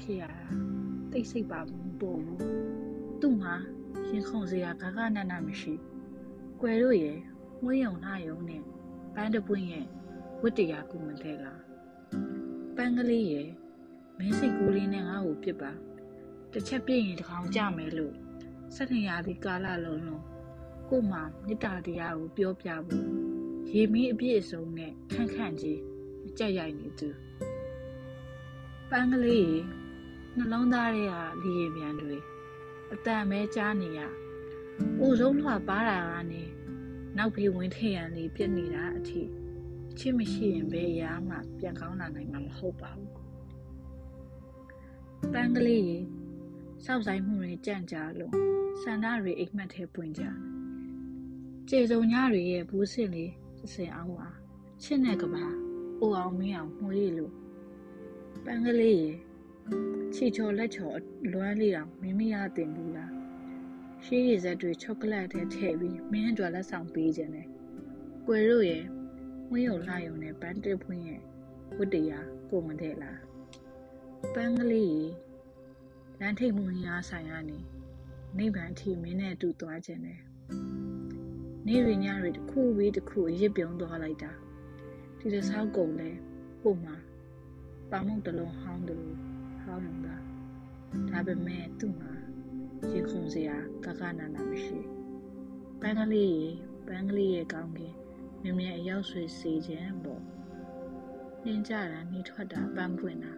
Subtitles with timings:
[0.00, 0.42] ဖြစ်ရတာ
[1.12, 2.40] တိတ်ဆိတ်ပါမပေါ်ဘူး
[3.20, 3.54] သူ့မှာ
[4.10, 5.74] ရင်ခုန်စရာဘာကနနမရှိ
[6.60, 7.18] ကွယ်တို့ရဲ့
[7.64, 8.62] ဝင်းယုံနှယုံနဲ့
[9.14, 9.86] ပန်းတပွင့်ရဲ့
[10.42, 11.62] ဝတ်တရားကုမတဲ့လား
[12.76, 13.48] ပန်းကလေးရဲ့
[14.18, 15.72] မင်းစိတ်ကူးလေးနဲ့ငါ့ကိုပြစ်ပါ
[16.52, 18.14] တစ်ချက်ပြည့်ရင်တကောင်ကြမယ်လို့
[18.74, 20.24] စက်ထင်ရသည်ကာလလုံးလုံး
[20.88, 23.06] ကို့မှာမေတ္တာတရားကိုပြောပြဖို့
[23.72, 25.80] ရေမင်းအပြည့်အစုံနဲ့ခန့်ခန့်ကြီး
[26.38, 27.08] ကြက်ရိုက်နေသူ
[28.90, 29.52] ပန်းကလေး
[30.36, 32.16] နှလုံးသားတွေကလေရင်မြန်တွေ
[32.92, 34.00] အတန်မဲကြားနေရ
[35.00, 36.42] အိုဆုံးလွှပါတာကနေ
[37.16, 39.20] နောက်ပြီးဝင်ထရန်လေးပြက်နေတာအထိ
[39.90, 43.12] အချစ်မရှိရင်ဘယ်အရာမှပြန်ကောင်းလာနိုင်မှာမဟုတ်ပါဘူး
[45.32, 45.98] ပန်းကလေးရေ
[46.84, 48.32] စောက်ဆိုင်မှုတွေကြန့်ကြာလို့
[48.82, 50.22] ဆန္ဒတွေအိမ်မက်ထဲပွင့်ကြ
[51.68, 54.28] ကျေစုံညတွေရဲ့ဘူးစင်လေးတစ်စင်အောင်ပါ
[54.82, 55.44] ချစ်တဲ့ကဘာ
[56.00, 57.34] အိုအောင်မင်းအောင်မှုရည်လို့
[58.44, 59.08] ပန်းကလေးရေ
[60.14, 60.96] ချီချော်လက်ချော်
[61.32, 63.12] လွမ်းလေးအောင်မိမိရတင်ဘူးလား
[64.04, 67.48] ရှေးရည်ဆက်တွေချောကလက်ထဲထည့်ပြီးမင်းအတွက်လက်ဆောင်ပေးခြင်းနဲ့
[68.26, 68.84] ကွယ်တို့ရဲ့
[69.50, 71.20] ဝင်းရုံလာယုံနဲ့ပန်းတစ်ဖွင့်ရဲ့
[71.76, 73.20] ဝတ္တရားကိုဝင်တဲ့လား
[74.34, 75.04] ပန်းကလေးရေ
[76.20, 77.58] လမ်းထိပ်မှုငါးဆိုင်ကနေ
[78.38, 80.20] နိဗ္ဗာန်အထိမင်းနဲ့အတူသွားခြင်းနဲ့
[81.66, 84.32] နေ့ရညတွေတစ်ခုပြီးတစ်ခုရစ်ပြုံးသွားလိုက်တာ
[85.18, 86.10] ဒီတစ်ဆောက်ကုန်လဲ
[86.62, 86.96] ပုံမှာ
[87.90, 89.18] ပါမုတ်တလုံးဟောင်းတယ်လို့
[89.62, 90.16] ဟောင်းနေတာ
[91.12, 92.12] ဒါပေမဲ့သူ့မှာ
[92.92, 94.78] ရေခုန်စရာကကနာနာမရှိ
[95.80, 96.48] ပန်းကလေးရေ
[96.86, 97.94] ပန်းကလေးရဲ့ကောင်းကင်
[98.42, 100.22] မြင်မြင်အရောက်ဆွေစေခြင်းပေါ့
[101.44, 103.34] နှင်းကြတာနှီးထွက်တာပန်းပွင့်တာ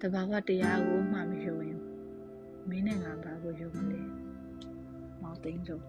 [0.00, 1.80] တဘာဝတရားကိုမှမယုံရင်
[2.68, 4.00] မင်းနဲ့ငါဘာကိုယုံမလဲ
[5.22, 5.84] မောင်သိန်းဆုံး